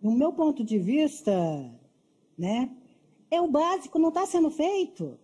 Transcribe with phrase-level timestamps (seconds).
[0.00, 1.32] No meu ponto de vista,
[2.36, 2.70] né,
[3.30, 5.18] é o básico, não está sendo feito.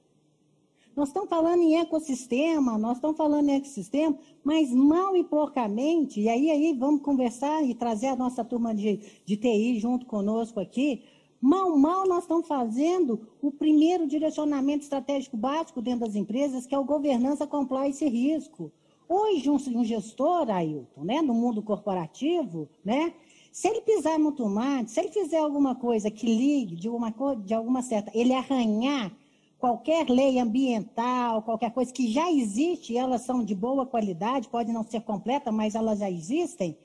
[0.98, 6.28] Nós estamos falando em ecossistema, nós estamos falando em ecossistema, mas mal e porcamente, e
[6.28, 11.04] aí, aí vamos conversar e trazer a nossa turma de, de TI junto conosco aqui,
[11.40, 16.78] mal, mal nós estamos fazendo o primeiro direcionamento estratégico básico dentro das empresas, que é
[16.78, 18.72] o governança, compliance e risco.
[19.08, 23.14] Hoje, um, um gestor, Ailton, né, no mundo corporativo, né,
[23.50, 27.54] se ele pisar no tomate, se ele fizer alguma coisa que ligue de alguma, de
[27.54, 29.10] alguma certa, ele arranhar
[29.58, 34.84] qualquer lei ambiental, qualquer coisa que já existe, elas são de boa qualidade, pode não
[34.84, 36.76] ser completa, mas elas já existem,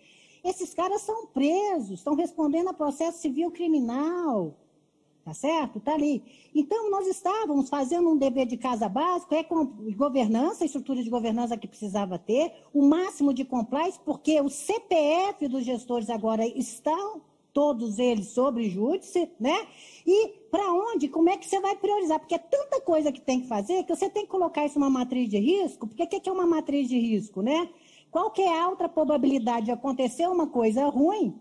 [0.43, 4.53] esses caras são presos, estão respondendo a processo civil criminal.
[5.23, 5.79] Tá certo?
[5.79, 6.21] Tá ali.
[6.53, 9.45] Então, nós estávamos fazendo um dever de casa básico, é
[9.95, 15.63] governança, estrutura de governança que precisava ter, o máximo de compliance, porque o CPF dos
[15.63, 17.21] gestores agora estão
[17.53, 19.67] todos eles sobre júdice, né?
[20.05, 22.19] E para onde, como é que você vai priorizar?
[22.19, 24.89] Porque é tanta coisa que tem que fazer que você tem que colocar isso numa
[24.89, 25.87] matriz de risco.
[25.87, 27.69] Porque o que é uma matriz de risco, né?
[28.11, 31.39] Qual que é a alta probabilidade de acontecer uma coisa ruim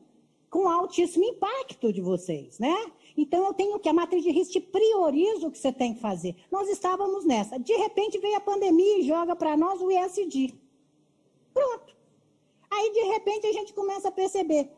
[0.50, 2.76] com altíssimo impacto de vocês, né?
[3.16, 6.00] Então eu tenho que a matriz de risco te prioriza o que você tem que
[6.00, 6.36] fazer.
[6.50, 7.58] Nós estávamos nessa.
[7.58, 10.54] De repente veio a pandemia e joga para nós o ESG.
[11.52, 11.94] Pronto.
[12.70, 14.70] Aí de repente a gente começa a perceber,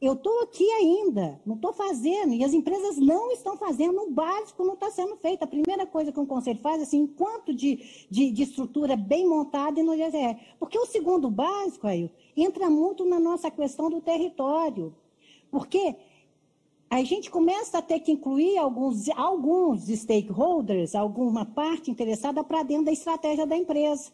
[0.00, 4.62] eu estou aqui ainda, não estou fazendo, e as empresas não estão fazendo, o básico
[4.62, 5.42] não está sendo feito.
[5.42, 9.80] A primeira coisa que um conselho faz, assim, enquanto de, de, de estrutura bem montada
[9.80, 10.38] e no GZR.
[10.58, 14.94] Porque o segundo básico, aí, entra muito na nossa questão do território.
[15.50, 15.96] Porque
[16.94, 22.84] a gente começa a ter que incluir alguns, alguns stakeholders, alguma parte interessada para dentro
[22.84, 24.12] da estratégia da empresa.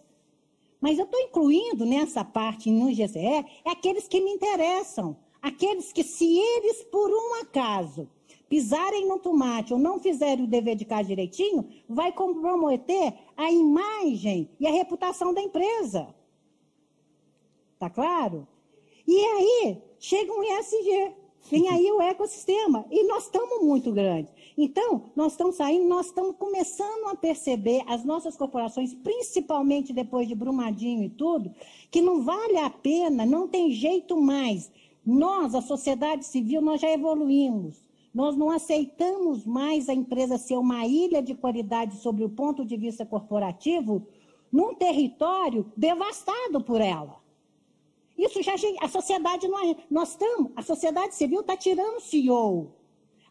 [0.80, 6.02] Mas eu estou incluindo nessa parte no GCE é aqueles que me interessam aqueles que,
[6.02, 8.08] se eles, por um acaso,
[8.48, 14.50] pisarem no tomate ou não fizerem o dever de casa direitinho, vai comprometer a imagem
[14.58, 16.14] e a reputação da empresa.
[17.78, 18.48] Tá claro?
[19.06, 24.32] E aí, chega um ESG, vem aí o ecossistema, e nós estamos muito grandes.
[24.58, 30.34] Então, nós estamos saindo, nós estamos começando a perceber, as nossas corporações, principalmente depois de
[30.34, 31.54] Brumadinho e tudo,
[31.90, 34.70] que não vale a pena, não tem jeito mais
[35.04, 37.82] nós, a sociedade civil, nós já evoluímos.
[38.12, 42.76] Nós não aceitamos mais a empresa ser uma ilha de qualidade sobre o ponto de
[42.76, 44.06] vista corporativo
[44.52, 47.16] num território devastado por ela.
[48.20, 49.76] Isso já a sociedade não é.
[49.91, 52.75] Nós estamos, a sociedade civil está tirando o CEO.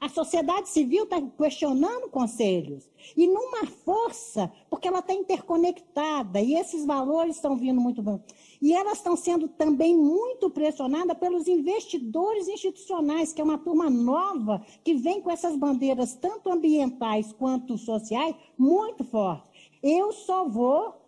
[0.01, 2.89] A sociedade civil está questionando conselhos.
[3.15, 8.19] E numa força, porque ela está interconectada, e esses valores estão vindo muito bem.
[8.61, 14.65] E elas estão sendo também muito pressionadas pelos investidores institucionais, que é uma turma nova
[14.83, 19.51] que vem com essas bandeiras, tanto ambientais quanto sociais, muito fortes.
[19.83, 20.98] Eu só vou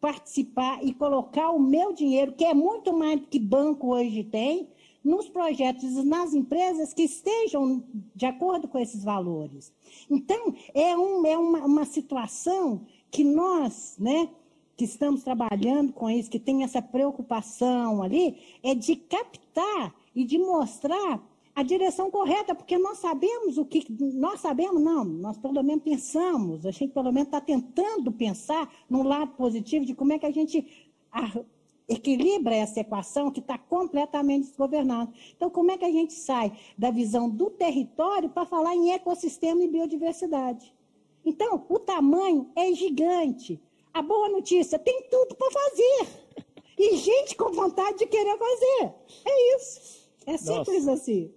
[0.00, 4.68] participar e colocar o meu dinheiro, que é muito mais do que banco hoje tem,
[5.02, 7.84] nos projetos nas empresas que estejam
[8.14, 9.72] de acordo com esses valores.
[10.10, 14.28] Então, é, um, é uma, uma situação que nós, né,
[14.76, 20.38] que estamos trabalhando com isso, que tem essa preocupação ali, é de captar e de
[20.38, 21.22] mostrar
[21.56, 23.82] a direção correta, porque nós sabemos o que.
[23.98, 29.02] Nós sabemos, não, nós pelo menos pensamos, a gente pelo menos está tentando pensar no
[29.02, 30.90] lado positivo de como é que a gente
[31.88, 35.10] equilibra essa equação que está completamente desgovernada.
[35.34, 39.62] Então, como é que a gente sai da visão do território para falar em ecossistema
[39.62, 40.74] e biodiversidade?
[41.24, 43.58] Então, o tamanho é gigante.
[43.94, 46.26] A boa notícia, tem tudo para fazer.
[46.78, 48.94] E gente com vontade de querer fazer.
[49.24, 50.05] É isso.
[50.26, 50.92] É simples Nossa.
[51.02, 51.30] assim.